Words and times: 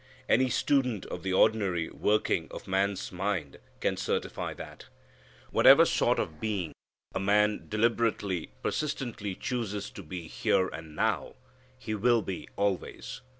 Any 0.27 0.49
student 0.49 1.05
of 1.05 1.21
the 1.21 1.33
ordinary 1.33 1.87
working 1.91 2.47
of 2.49 2.67
man's 2.67 3.11
mind 3.11 3.59
can 3.81 3.97
certify 3.97 4.51
that. 4.55 4.87
Whatever 5.51 5.85
sort 5.85 6.17
of 6.17 6.39
being 6.41 6.73
a 7.13 7.19
man 7.19 7.65
deliberately, 7.69 8.49
persistently 8.63 9.35
chooses 9.35 9.91
to 9.91 10.01
be 10.01 10.27
here 10.27 10.67
and 10.69 10.95
now, 10.95 11.35
he 11.77 11.93
will 11.93 12.23
be 12.23 12.49
always. 12.55 13.21